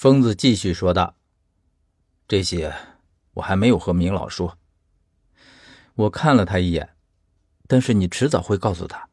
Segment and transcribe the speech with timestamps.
[0.00, 1.14] 疯子继续说道
[2.26, 2.74] ：“这些
[3.34, 4.56] 我还没有和明老说。”
[5.92, 6.88] 我看了他一眼，
[7.68, 9.06] 但是你迟早会告诉他，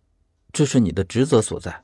[0.54, 1.84] 这是你的职责所在。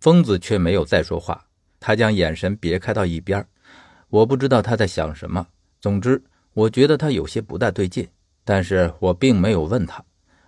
[0.00, 1.44] 疯子却没有再说话，
[1.78, 3.46] 他将眼神别开到一边。
[4.08, 5.46] 我不知道他在想什么。
[5.82, 8.08] 总之，我觉得他有些不大对劲，
[8.42, 10.02] 但是我并没有问他。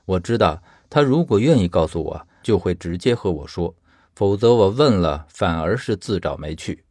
[0.06, 3.74] 我知道他如果愿意告诉我，就会直接和我说；
[4.14, 6.82] 否则我问了，反而是自找没趣。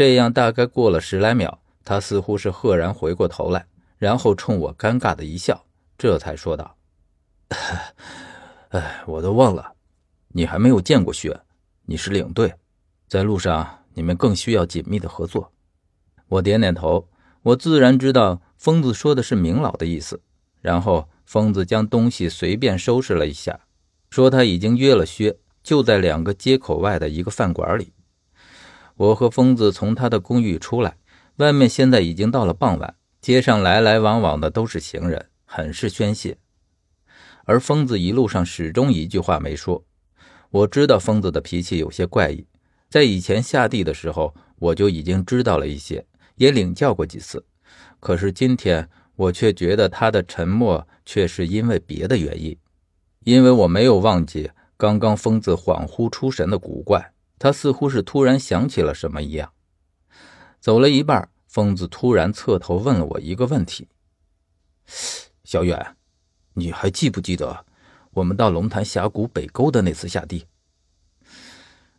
[0.00, 3.66] 这样大概过了十来秒，他似乎是赫然回过头来，
[3.98, 5.62] 然后冲我尴尬的一笑，
[5.98, 6.74] 这才说道
[8.72, 9.74] ：“哎，我都忘了，
[10.28, 11.38] 你还没有见过雪，
[11.84, 12.54] 你是领队，
[13.08, 15.52] 在路上你们更需要紧密的合作。”
[16.28, 17.06] 我点点头，
[17.42, 20.18] 我自然知道疯子说的是明老的意思。
[20.62, 23.60] 然后疯子将东西随便收拾了一下，
[24.08, 27.92] 说他已经约了薛，就在两个街口外的一个饭馆里。
[29.00, 30.98] 我和疯子从他的公寓出来，
[31.36, 36.36] 外面现在已经到了傍晚，街上来来往往的都是行人，很是宣泄。
[37.46, 39.82] 而疯子一路上始终一句话没说。
[40.50, 42.46] 我知道疯子的脾气有些怪异，
[42.90, 46.04] 在以前下地的时候，我就已经知道了一些，
[46.34, 47.42] 也领教过几次。
[48.00, 48.86] 可是今天。
[49.16, 52.56] 我却觉得他的沉默却是因为别的原因，
[53.24, 59.52] 因为我没有忘记刚刚疯子恍惚出神的古怪，他似乎是突然想起了什么一样。
[60.60, 63.88] 走了一半，疯子突然侧头问了我一个问题
[65.42, 65.96] ：“小远，
[66.54, 67.66] 你还记不记得
[68.12, 70.46] 我们到龙潭峡谷北沟的那次下地？”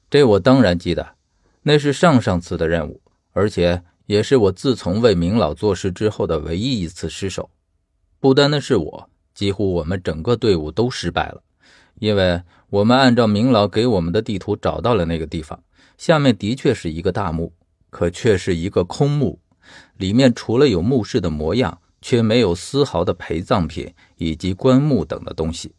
[0.10, 1.16] 这我当然记得，
[1.64, 3.02] 那是上上次的任务，
[3.34, 3.84] 而且。
[4.08, 7.50] 也是我自从为明老做事之后的唯一一次失手，
[8.20, 11.42] 不单单是我，几乎我们整个队伍都失败了，
[11.96, 15.62] 因为我们按照明老给我们的地图找到了那个地方，
[15.98, 17.52] 下面的确是一个大墓，
[17.90, 19.38] 可却是一个空墓，
[19.98, 25.74] 里面除了有墓室的模样，却没有丝毫的陪葬品以及棺木等的东西，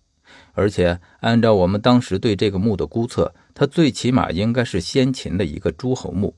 [0.53, 6.37] 而且按照我们当时对这个墓的估测，它最起码应该是先秦的一个诸侯墓，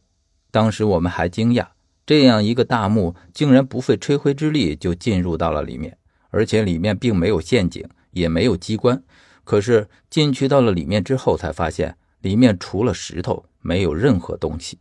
[0.53, 1.66] 当时我们还惊讶。
[2.06, 5.98] 这样一个大墓，竟然不费吹灰之力就进入到了里面，
[6.31, 9.03] 而且里面并没有陷阱，也没有机关。
[9.44, 14.78] 可是进去到了里面之后，才发现里面除了石头，没有任何东西。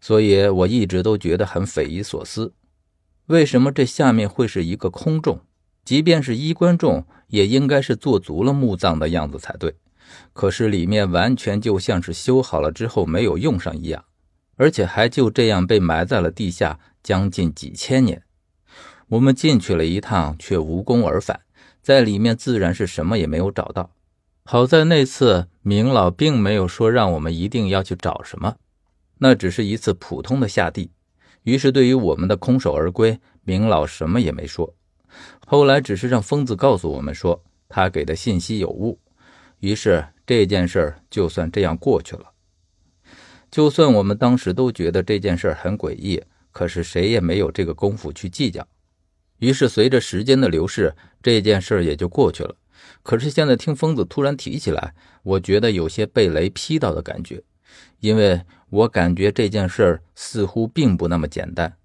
[0.00, 2.52] 所以我一直都觉得很匪夷所思：
[3.26, 5.40] 为什么这下面会是一个空洞？
[5.84, 9.74] 即便是衣冠冢，也应该是做足了墓葬的样子才对。
[10.32, 14.04] 可是里面完全就像是修好了之后没有用上一样。
[14.56, 18.22] 而且还就这样被埋在了地下将近几千年。
[19.08, 21.40] 我们进去了一趟，却无功而返，
[21.88, 23.94] 在里面自然是什么也没有找到。
[24.44, 28.56] 好在那次明老并没有说让我们一定要去找什么，
[29.16, 30.90] 那只是一次普通的下地。
[31.44, 34.74] 于是对于我们的空手而归，明老什么也没说。
[35.46, 39.00] 后来只是让疯子告诉我们说他给的信息有误，
[39.60, 42.24] 于是这件事就算这样过去了。
[43.50, 46.22] 就算我们当时都觉得这件事很诡异，
[46.52, 48.68] 可是谁也没有这个功夫去计较。
[49.38, 52.56] 于是随着时间的流逝，这件事也就过去了。
[53.02, 57.42] 可是现在听疯子突然提起来，我觉得有些被雷劈到的感觉，
[58.00, 58.40] 因为
[58.70, 61.76] 我感觉这件事似乎并不那么简单。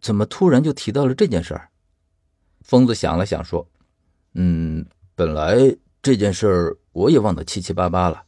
[0.00, 1.68] 怎么突然就提到了这件事儿？
[2.62, 3.68] 疯子想了想说
[4.34, 5.56] ：“嗯，本来
[6.02, 8.22] 这件事我也忘得七七八八了，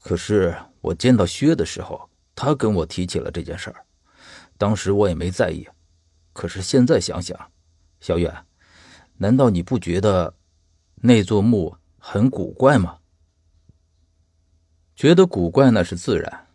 [0.00, 0.54] 可是……”
[0.84, 3.86] 我见到薛的时候，他跟我提起了这件事儿，
[4.58, 5.66] 当时我也没在意，
[6.34, 7.34] 可是现在想想，
[8.04, 8.44] 小远，
[9.16, 10.34] 难道你不觉得
[10.96, 12.98] 那座墓很古怪吗？
[14.94, 16.48] 觉得古怪那是自然，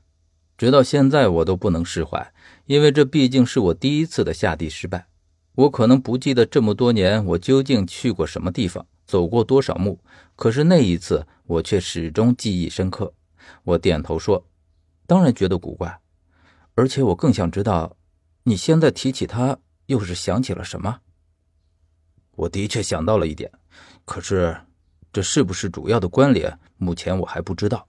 [0.60, 2.32] 直到现在我都不能释怀，
[2.68, 5.08] 因为这毕竟是我第一次的下地失败。
[5.56, 10.00] 我可能不记得这么多年我究竟去过什么地方，走过多少墓，
[10.36, 13.12] 可是那一次我却始终记忆深刻。
[13.64, 14.46] 我点头说
[15.08, 16.00] ：“当然觉得古怪，
[16.76, 17.98] 而且我更想知道，
[18.44, 19.58] 你现在提起他，
[19.88, 21.00] 又是想起了什么？”
[22.40, 23.52] 我的确想到了一点，
[24.06, 24.56] 可是
[25.12, 27.86] 这是不是主要的关联，目前我还不知道。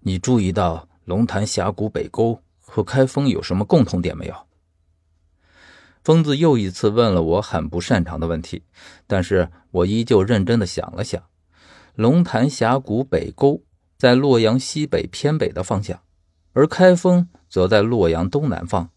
[0.00, 4.34] 你注意到龙潭峡谷北沟和开封有什么共同点没有？
[6.04, 8.62] 疯子又一次问了我很不擅长的问题，
[9.06, 11.22] 但是我依旧认真的想了想，
[11.94, 13.62] 龙潭峡谷北沟。
[13.96, 15.98] 在洛阳西北偏北的方向，
[16.52, 18.90] 而开封则在洛阳东南方。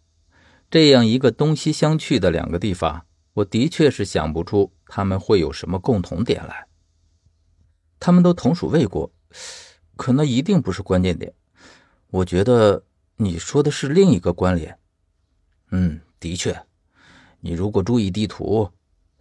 [0.69, 3.05] 这样一个东西相去的两个地方，
[3.39, 6.68] 我的确是想不出他们会有什么共同点来。
[8.00, 9.09] 他们都同属魏国，
[9.95, 11.33] 可那一定不是关键点。
[12.09, 12.83] 我觉得
[13.15, 14.77] 你说的是另一个关联？
[15.71, 16.65] 嗯，的确，
[17.39, 18.69] 你如果注意地图，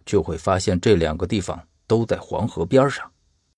[0.05, 3.09] 就会发现这两个地方都在黄河边上。